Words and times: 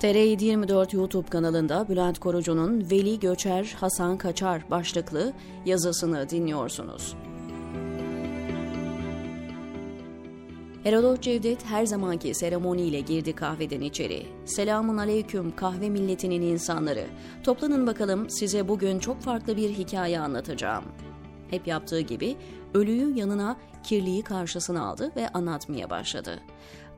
TR724 0.00 0.96
YouTube 0.96 1.28
kanalında 1.28 1.88
Bülent 1.88 2.18
Korucu'nun 2.18 2.90
Veli 2.90 3.20
Göçer 3.20 3.76
Hasan 3.80 4.18
Kaçar 4.18 4.70
başlıklı 4.70 5.32
yazısını 5.64 6.30
dinliyorsunuz. 6.30 7.16
Herodot 10.82 11.22
Cevdet 11.22 11.64
her 11.64 11.86
zamanki 11.86 12.34
seremoniyle 12.34 13.00
girdi 13.00 13.32
kahveden 13.32 13.80
içeri. 13.80 14.26
Selamun 14.44 14.96
aleyküm 14.96 15.56
kahve 15.56 15.90
milletinin 15.90 16.42
insanları. 16.42 17.06
Toplanın 17.44 17.86
bakalım 17.86 18.30
size 18.30 18.68
bugün 18.68 18.98
çok 18.98 19.20
farklı 19.20 19.56
bir 19.56 19.70
hikaye 19.70 20.20
anlatacağım. 20.20 20.84
Hep 21.50 21.66
yaptığı 21.66 22.00
gibi 22.00 22.36
ölüyü 22.74 23.18
yanına 23.18 23.56
kirliyi 23.82 24.22
karşısına 24.22 24.86
aldı 24.86 25.12
ve 25.16 25.28
anlatmaya 25.28 25.90
başladı. 25.90 26.40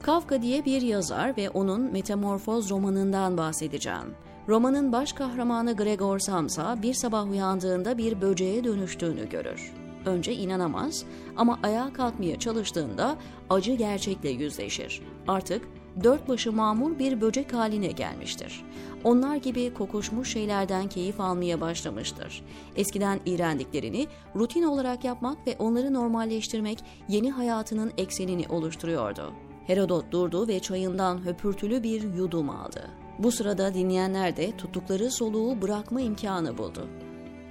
Kafka 0.02 0.42
diye 0.42 0.64
bir 0.64 0.82
yazar 0.82 1.36
ve 1.36 1.50
onun 1.50 1.92
Metamorfoz 1.92 2.70
romanından 2.70 3.36
bahsedeceğim. 3.36 4.14
Romanın 4.48 4.92
baş 4.92 5.12
kahramanı 5.12 5.76
Gregor 5.76 6.18
Samsa 6.18 6.82
bir 6.82 6.94
sabah 6.94 7.30
uyandığında 7.30 7.98
bir 7.98 8.20
böceğe 8.20 8.64
dönüştüğünü 8.64 9.28
görür. 9.28 9.72
Önce 10.06 10.34
inanamaz 10.34 11.04
ama 11.36 11.58
ayağa 11.62 11.92
kalkmaya 11.92 12.38
çalıştığında 12.38 13.16
acı 13.50 13.72
gerçekle 13.74 14.28
yüzleşir. 14.28 15.02
Artık 15.28 15.68
dört 16.04 16.28
başı 16.28 16.52
mamur 16.52 16.98
bir 16.98 17.20
böcek 17.20 17.54
haline 17.54 17.86
gelmiştir. 17.86 18.64
Onlar 19.04 19.36
gibi 19.36 19.74
kokuşmuş 19.74 20.32
şeylerden 20.32 20.88
keyif 20.88 21.20
almaya 21.20 21.60
başlamıştır. 21.60 22.42
Eskiden 22.76 23.20
iğrendiklerini 23.26 24.06
rutin 24.36 24.62
olarak 24.62 25.04
yapmak 25.04 25.46
ve 25.46 25.56
onları 25.58 25.94
normalleştirmek 25.94 26.78
yeni 27.08 27.30
hayatının 27.30 27.92
eksenini 27.98 28.48
oluşturuyordu. 28.48 29.47
Herodot 29.68 30.12
durdu 30.12 30.48
ve 30.48 30.60
çayından 30.60 31.26
höpürtülü 31.26 31.82
bir 31.82 32.14
yudum 32.14 32.50
aldı. 32.50 32.90
Bu 33.18 33.32
sırada 33.32 33.74
dinleyenler 33.74 34.36
de 34.36 34.56
tuttukları 34.56 35.10
soluğu 35.10 35.62
bırakma 35.62 36.00
imkanı 36.00 36.58
buldu. 36.58 36.88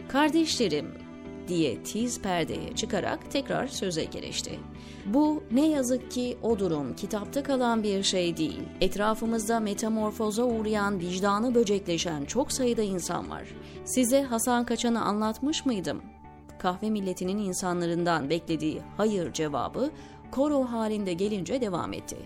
Kardeşlerim, 0.08 0.88
diye 1.48 1.84
tiz 1.84 2.22
perdeye 2.22 2.76
çıkarak 2.76 3.32
tekrar 3.32 3.68
söze 3.68 4.04
girişti. 4.04 4.60
Bu 5.06 5.44
ne 5.52 5.68
yazık 5.68 6.12
ki 6.12 6.38
o 6.42 6.60
durum 6.60 6.96
kitapta 6.96 7.44
kalan 7.44 7.84
bir 7.84 8.04
şey 8.04 8.38
değil. 8.38 8.62
Etrafımızda 8.82 9.60
metamorfoza 9.60 10.44
uğrayan, 10.44 11.00
vicdanı 11.00 11.56
böcekleşen 11.56 12.26
çok 12.26 12.52
sayıda 12.52 12.82
insan 12.82 13.30
var. 13.30 13.44
Size 13.86 14.24
Hasan 14.24 14.66
Kaçan'ı 14.66 15.02
anlatmış 15.02 15.66
mıydım? 15.66 16.02
Kahve 16.60 16.90
milletinin 16.90 17.38
insanlarından 17.38 18.30
beklediği 18.30 18.82
hayır 18.98 19.34
cevabı 19.34 19.92
koro 20.32 20.64
halinde 20.64 21.14
gelince 21.14 21.62
devam 21.62 21.94
etti. 21.94 22.18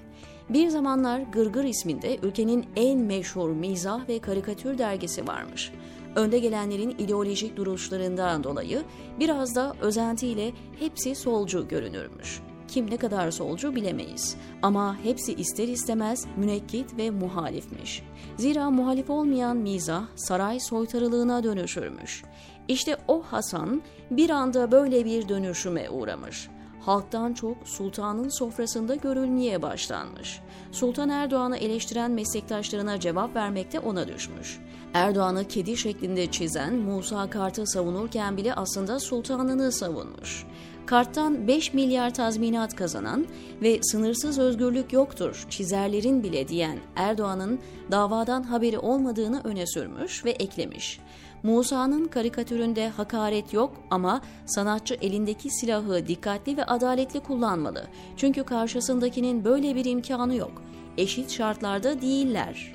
Bir 0.50 0.70
zamanlar 0.70 1.20
Gırgır 1.20 1.64
isminde 1.64 2.18
ülkenin 2.24 2.66
en 2.76 3.00
meşhur 3.00 3.50
mizah 3.50 4.10
ve 4.10 4.20
karikatür 4.20 4.78
dergisi 4.78 5.28
varmış. 5.28 5.72
Önde 6.16 6.40
gelenlerin 6.40 6.90
ideolojik 6.90 7.58
duruşlarından 7.58 8.44
dolayı 8.44 8.84
biraz 9.20 9.56
da 9.56 9.76
özentiyle 9.82 10.52
hepsi 10.80 11.16
solcu 11.16 11.68
görünürmüş. 11.68 12.42
Kim 12.68 12.92
ne 12.92 12.98
kadar 12.98 13.32
solcu 13.32 13.76
bilemeyiz. 13.76 14.38
Ama 14.62 14.98
hepsi 15.04 15.34
ister 15.34 15.68
istemez 15.68 16.26
münekkit 16.38 16.98
ve 16.98 17.10
muhalifmiş. 17.10 18.04
Zira 18.38 18.70
muhalif 18.70 19.10
olmayan 19.10 19.58
mizah 19.58 20.04
saray 20.16 20.60
soytarılığına 20.60 21.44
dönüşürmüş. 21.44 22.24
İşte 22.68 22.98
o 23.08 23.22
Hasan 23.22 23.82
bir 24.12 24.30
anda 24.30 24.72
böyle 24.72 25.06
bir 25.06 25.30
dönüşüme 25.30 25.90
uğramış 25.90 26.50
halktan 26.82 27.34
çok 27.34 27.58
sultanın 27.66 28.30
sofrasında 28.30 28.96
görülmeye 28.96 29.62
başlanmış. 29.62 30.40
Sultan 30.72 31.10
Erdoğan'ı 31.10 31.58
eleştiren 31.58 32.12
meslektaşlarına 32.12 33.00
cevap 33.00 33.36
vermekte 33.36 33.80
ona 33.80 34.08
düşmüş. 34.08 34.60
Erdoğan'ı 34.94 35.48
kedi 35.48 35.78
şeklinde 35.78 36.32
çizen 36.32 36.76
Musa 36.76 37.30
Kart'ı 37.30 37.68
savunurken 37.68 38.38
bile 38.38 38.54
aslında 38.54 39.00
sultanını 39.00 39.72
savunmuş. 39.72 40.46
Kart'tan 40.86 41.48
5 41.48 41.74
milyar 41.74 42.14
tazminat 42.14 42.76
kazanan 42.76 43.26
ve 43.62 43.80
sınırsız 43.84 44.40
özgürlük 44.40 44.94
yoktur 44.94 45.46
çizerlerin 45.50 46.24
bile 46.24 46.48
diyen 46.48 46.80
Erdoğan'ın 46.96 47.60
davadan 47.92 48.44
haberi 48.44 48.80
olmadığını 48.80 49.42
öne 49.44 49.68
sürmüş 49.68 50.26
ve 50.26 50.32
eklemiş. 50.32 51.00
Musa'nın 51.44 52.08
karikatüründe 52.08 52.90
hakaret 52.90 53.54
yok 53.54 53.74
ama 53.90 54.22
sanatçı 54.46 54.94
elindeki 54.94 55.50
silahı 55.50 56.08
dikkatli 56.08 56.58
ve 56.58 56.64
adaletli 56.64 57.20
kullanmalı. 57.20 57.88
Çünkü 58.18 58.44
karşısındakinin 58.44 59.46
böyle 59.46 59.76
bir 59.76 59.86
imkanı 59.86 60.36
yok. 60.36 60.62
Eşit 60.98 61.32
şartlarda 61.32 62.02
değiller. 62.02 62.74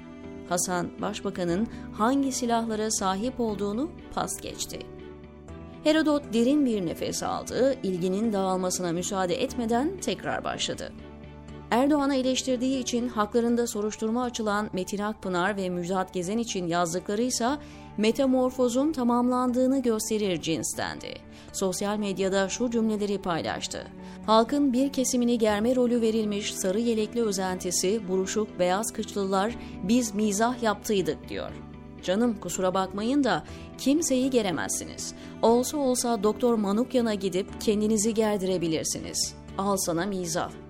Hasan, 0.49 0.88
başbakanın 1.03 1.69
hangi 1.93 2.32
silahlara 2.32 2.91
sahip 2.91 3.41
olduğunu 3.41 3.91
pas 4.15 4.41
geçti. 4.41 4.78
Herodot 5.84 6.22
derin 6.33 6.66
bir 6.66 6.87
nefes 6.87 7.22
aldı, 7.22 7.75
ilginin 7.83 8.33
dağılmasına 8.33 8.93
müsaade 8.93 9.43
etmeden 9.43 9.97
tekrar 10.00 10.44
başladı. 10.44 10.93
Erdoğan'ı 11.71 12.15
eleştirdiği 12.15 12.78
için 12.78 13.09
haklarında 13.09 13.66
soruşturma 13.66 14.22
açılan 14.22 14.71
Metin 14.72 14.99
Akpınar 14.99 15.56
ve 15.56 15.69
Müjdat 15.69 16.15
Gezen 16.15 16.38
için 16.38 16.66
yazdıkları 16.66 17.22
ise 17.22 17.49
metamorfozun 17.97 18.93
tamamlandığını 18.93 19.82
gösterir 19.82 20.41
cinstendi. 20.41 21.15
Sosyal 21.53 21.99
medyada 21.99 22.49
şu 22.49 22.71
cümleleri 22.71 23.19
paylaştı. 23.19 23.87
Halkın 24.27 24.72
bir 24.72 24.93
kesimini 24.93 25.38
germe 25.38 25.77
rolü 25.77 26.00
verilmiş 26.00 26.54
sarı 26.54 26.81
yelekli 26.81 27.22
özentisi, 27.22 28.09
buruşuk 28.09 28.59
beyaz 28.59 28.93
kıçlılar 28.93 29.54
biz 29.83 30.15
mizah 30.15 30.62
yaptıydık 30.62 31.28
diyor. 31.28 31.50
Canım 32.03 32.41
kusura 32.41 32.75
bakmayın 32.75 33.25
da 33.25 33.44
kimseyi 33.78 34.31
geremezsiniz. 34.31 35.15
Olsa 35.43 35.77
olsa 35.77 36.22
Doktor 36.22 36.54
Manukyan'a 36.54 37.15
gidip 37.15 37.60
kendinizi 37.60 38.15
gerdirebilirsiniz. 38.15 39.34
Al 39.59 39.77
sana 39.77 40.06
mizah. 40.06 40.66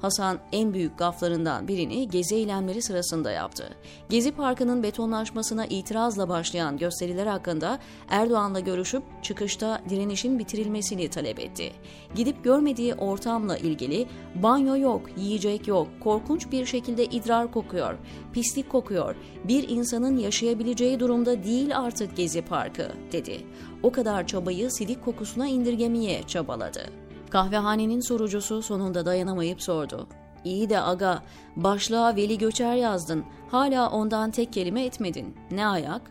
Hasan 0.00 0.38
en 0.52 0.74
büyük 0.74 0.98
gaflarından 0.98 1.68
birini 1.68 2.08
gezi 2.08 2.34
eylemleri 2.34 2.82
sırasında 2.82 3.30
yaptı. 3.30 3.68
Gezi 4.08 4.32
Parkı'nın 4.32 4.82
betonlaşmasına 4.82 5.66
itirazla 5.66 6.28
başlayan 6.28 6.78
gösteriler 6.78 7.26
hakkında 7.26 7.78
Erdoğan'la 8.08 8.60
görüşüp 8.60 9.02
çıkışta 9.22 9.80
direnişin 9.88 10.38
bitirilmesini 10.38 11.08
talep 11.08 11.40
etti. 11.40 11.72
Gidip 12.14 12.44
görmediği 12.44 12.94
ortamla 12.94 13.56
ilgili 13.56 14.06
banyo 14.34 14.76
yok, 14.76 15.02
yiyecek 15.16 15.68
yok, 15.68 15.88
korkunç 16.00 16.52
bir 16.52 16.66
şekilde 16.66 17.04
idrar 17.04 17.52
kokuyor, 17.52 17.94
pislik 18.32 18.70
kokuyor, 18.70 19.16
bir 19.44 19.68
insanın 19.68 20.16
yaşayabileceği 20.16 21.00
durumda 21.00 21.44
değil 21.44 21.78
artık 21.78 22.16
Gezi 22.16 22.42
Parkı 22.42 22.92
dedi. 23.12 23.40
O 23.82 23.92
kadar 23.92 24.26
çabayı 24.26 24.70
sidik 24.70 25.04
kokusuna 25.04 25.48
indirgemeye 25.48 26.22
çabaladı. 26.22 27.07
Kahvehanenin 27.30 28.00
sorucusu 28.00 28.62
sonunda 28.62 29.06
dayanamayıp 29.06 29.62
sordu. 29.62 30.08
İyi 30.44 30.70
de 30.70 30.80
aga, 30.80 31.22
başlığa 31.56 32.16
Veli 32.16 32.38
Göçer 32.38 32.74
yazdın. 32.74 33.24
Hala 33.50 33.90
ondan 33.90 34.30
tek 34.30 34.52
kelime 34.52 34.84
etmedin. 34.84 35.36
Ne 35.50 35.66
ayak? 35.66 36.02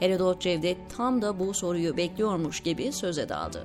Herodot 0.00 0.40
Cevdet 0.40 0.78
tam 0.96 1.22
da 1.22 1.38
bu 1.38 1.54
soruyu 1.54 1.96
bekliyormuş 1.96 2.60
gibi 2.60 2.92
söze 2.92 3.28
daldı. 3.28 3.64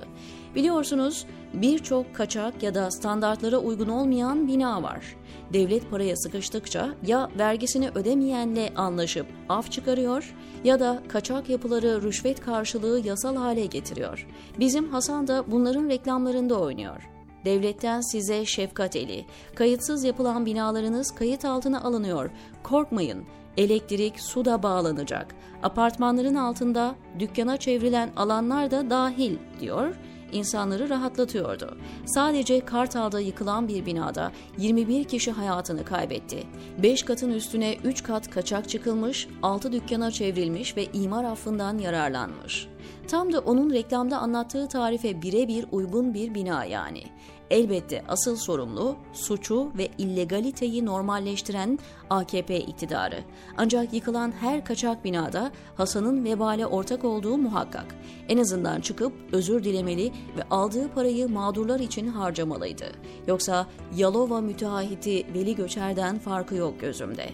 Biliyorsunuz 0.54 1.26
birçok 1.62 2.14
kaçak 2.14 2.62
ya 2.62 2.74
da 2.74 2.90
standartlara 2.90 3.58
uygun 3.58 3.88
olmayan 3.88 4.48
bina 4.48 4.82
var. 4.82 5.16
Devlet 5.52 5.90
paraya 5.90 6.16
sıkıştıkça 6.16 6.88
ya 7.06 7.30
vergisini 7.38 7.90
ödemeyenle 7.94 8.72
anlaşıp 8.76 9.26
af 9.48 9.72
çıkarıyor 9.72 10.34
ya 10.64 10.80
da 10.80 11.02
kaçak 11.08 11.48
yapıları 11.48 12.02
rüşvet 12.02 12.40
karşılığı 12.40 13.06
yasal 13.06 13.36
hale 13.36 13.66
getiriyor. 13.66 14.26
Bizim 14.58 14.88
Hasan 14.88 15.26
da 15.26 15.44
bunların 15.50 15.88
reklamlarında 15.88 16.60
oynuyor. 16.60 17.08
Devletten 17.44 18.00
size 18.00 18.44
şefkat 18.44 18.96
eli. 18.96 19.24
Kayıtsız 19.54 20.04
yapılan 20.04 20.46
binalarınız 20.46 21.14
kayıt 21.14 21.44
altına 21.44 21.82
alınıyor. 21.82 22.30
Korkmayın. 22.62 23.24
Elektrik, 23.56 24.20
su 24.20 24.44
da 24.44 24.62
bağlanacak. 24.62 25.34
Apartmanların 25.62 26.34
altında 26.34 26.94
dükkana 27.18 27.56
çevrilen 27.56 28.10
alanlar 28.16 28.70
da 28.70 28.90
dahil 28.90 29.36
diyor 29.60 29.94
insanları 30.32 30.88
rahatlatıyordu. 30.88 31.76
Sadece 32.06 32.60
Kartal'da 32.60 33.20
yıkılan 33.20 33.68
bir 33.68 33.86
binada 33.86 34.32
21 34.58 35.04
kişi 35.04 35.30
hayatını 35.30 35.84
kaybetti. 35.84 36.42
5 36.82 37.02
katın 37.02 37.30
üstüne 37.30 37.76
3 37.84 38.02
kat 38.02 38.30
kaçak 38.30 38.68
çıkılmış, 38.68 39.28
6 39.42 39.72
dükkana 39.72 40.10
çevrilmiş 40.10 40.76
ve 40.76 40.86
imar 40.92 41.24
affından 41.24 41.78
yararlanmış. 41.78 42.68
Tam 43.08 43.32
da 43.32 43.40
onun 43.40 43.70
reklamda 43.70 44.18
anlattığı 44.18 44.68
tarife 44.68 45.22
birebir 45.22 45.66
uygun 45.72 46.14
bir 46.14 46.34
bina 46.34 46.64
yani. 46.64 47.02
Elbette 47.50 48.04
asıl 48.08 48.36
sorumlu 48.36 48.96
suçu 49.12 49.72
ve 49.78 49.88
illegaliteyi 49.98 50.86
normalleştiren 50.86 51.78
AKP 52.10 52.60
iktidarı. 52.60 53.18
Ancak 53.56 53.92
yıkılan 53.92 54.32
her 54.40 54.64
kaçak 54.64 55.04
binada 55.04 55.50
Hasan'ın 55.76 56.24
vebale 56.24 56.66
ortak 56.66 57.04
olduğu 57.04 57.38
muhakkak. 57.38 57.86
En 58.28 58.38
azından 58.38 58.80
çıkıp 58.80 59.12
özür 59.32 59.64
dilemeli 59.64 60.12
ve 60.36 60.42
aldığı 60.50 60.88
parayı 60.88 61.28
mağdurlar 61.28 61.80
için 61.80 62.08
harcamalıydı. 62.08 62.86
Yoksa 63.26 63.66
Yalova 63.96 64.40
müteahhiti 64.40 65.26
Veli 65.34 65.54
Göçer'den 65.54 66.18
farkı 66.18 66.54
yok 66.54 66.80
gözümde. 66.80 67.28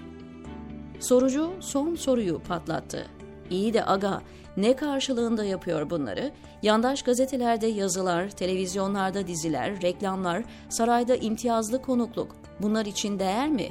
Sorucu 1.00 1.52
son 1.60 1.94
soruyu 1.94 2.40
patlattı. 2.48 3.06
İyi 3.52 3.74
de 3.74 3.84
aga 3.84 4.22
ne 4.56 4.76
karşılığında 4.76 5.44
yapıyor 5.44 5.90
bunları? 5.90 6.32
Yandaş 6.62 7.02
gazetelerde 7.02 7.66
yazılar, 7.66 8.30
televizyonlarda 8.30 9.26
diziler, 9.26 9.82
reklamlar, 9.82 10.44
sarayda 10.68 11.16
imtiyazlı 11.16 11.82
konukluk. 11.82 12.36
Bunlar 12.62 12.86
için 12.86 13.18
değer 13.18 13.48
mi? 13.48 13.68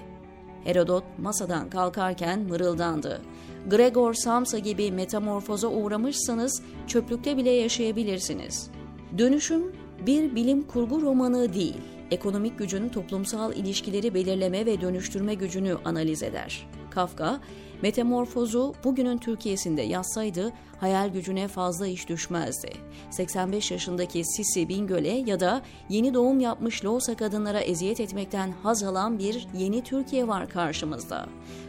Herodot 0.64 1.04
masadan 1.18 1.70
kalkarken 1.70 2.40
mırıldandı. 2.40 3.22
Gregor 3.70 4.14
Samsa 4.14 4.58
gibi 4.58 4.92
metamorfoza 4.92 5.68
uğramışsanız 5.68 6.64
çöplükte 6.88 7.38
bile 7.38 7.52
yaşayabilirsiniz. 7.52 8.72
Dönüşüm 9.18 9.76
bir 10.06 10.36
bilim 10.36 10.62
kurgu 10.62 11.02
romanı 11.02 11.54
değil, 11.54 11.78
ekonomik 12.12 12.60
gücün 12.60 12.90
toplumsal 12.90 13.56
ilişkileri 13.56 14.14
belirleme 14.14 14.66
ve 14.66 14.82
dönüştürme 14.82 15.34
gücünü 15.34 15.78
analiz 15.86 16.24
eder. 16.24 16.68
Kafka, 16.92 17.40
metamorfozu 17.82 18.74
bugünün 18.84 19.18
Türkiye'sinde 19.18 19.82
yazsaydı 19.82 20.52
hayal 20.80 21.10
gücüne 21.10 21.48
fazla 21.48 21.88
iş 21.88 22.10
düşmezdi. 22.10 22.70
85 23.12 23.72
yaşındaki 23.72 24.24
Sisi 24.26 24.70
Bingöl'e 24.70 25.24
ya 25.26 25.40
da 25.40 25.62
yeni 25.90 26.14
doğum 26.14 26.40
yapmış 26.40 26.86
Loğusa 26.86 27.16
kadınlara 27.16 27.60
eziyet 27.60 28.00
etmekten 28.00 28.54
haz 28.64 28.84
alan 28.84 29.20
bir 29.20 29.48
yeni 29.58 29.84
Türkiye 29.84 30.28
var 30.28 30.50
karşımızda. 30.50 31.26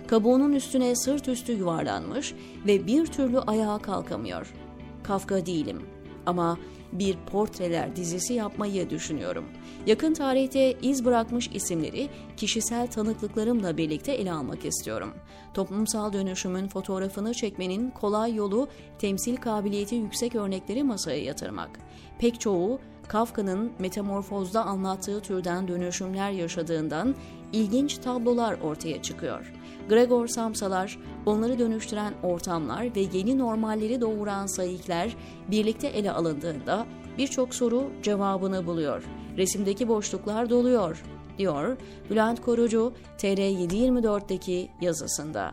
Kabuğunun 0.07 0.53
üstüne 0.53 0.97
sırt 0.97 1.29
üstü 1.29 1.53
yuvarlanmış 1.53 2.35
ve 2.67 2.87
bir 2.87 3.07
türlü 3.07 3.39
ayağa 3.39 3.79
kalkamıyor. 3.79 4.55
Kafka 5.03 5.47
değilim 5.47 5.83
ama 6.27 6.59
bir 6.93 7.17
portreler 7.17 7.97
dizisi 7.97 8.35
yapmayı 8.35 8.91
düşünüyorum. 8.91 9.45
Yakın 9.87 10.15
tarihte 10.15 10.73
iz 10.83 11.05
bırakmış 11.05 11.51
isimleri 11.55 12.09
kişisel 12.37 12.87
tanıklıklarımla 12.87 13.77
birlikte 13.77 14.13
ele 14.13 14.33
almak 14.33 14.65
istiyorum. 14.65 15.15
Toplumsal 15.55 16.13
dönüşümün 16.13 16.69
fotoğrafını 16.69 17.35
çekmenin 17.35 17.91
kolay 17.91 18.35
yolu 18.35 18.69
temsil 18.99 19.37
kabiliyeti 19.37 19.95
yüksek 19.95 20.35
örnekleri 20.35 20.83
masaya 20.83 21.23
yatırmak. 21.23 21.71
Pek 22.19 22.41
çoğu 22.41 22.81
Kafka'nın 23.13 23.73
metamorfozda 23.79 24.65
anlattığı 24.65 25.21
türden 25.21 25.69
dönüşümler 25.69 26.31
yaşadığından 26.31 27.15
ilginç 27.53 27.99
tablolar 27.99 28.61
ortaya 28.61 29.03
çıkıyor. 29.03 29.53
Gregor 29.89 30.27
Samsalar, 30.27 30.99
onları 31.27 31.59
dönüştüren 31.59 32.15
ortamlar 32.23 32.97
ve 32.97 33.01
yeni 33.13 33.39
normalleri 33.39 34.01
doğuran 34.01 34.47
sayıklar 34.47 35.17
birlikte 35.51 35.89
ele 35.89 36.13
alındığında 36.13 36.87
birçok 37.19 37.55
soru 37.55 37.91
cevabını 38.03 38.67
buluyor. 38.67 39.05
Resimdeki 39.37 39.89
boşluklar 39.89 40.51
doluyor, 40.51 41.03
diyor 41.39 41.77
Bülent 42.11 42.41
Korucu 42.41 42.93
TR724'deki 43.19 44.71
yazısında. 44.81 45.53